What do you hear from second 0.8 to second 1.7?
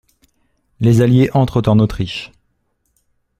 Alliés entrent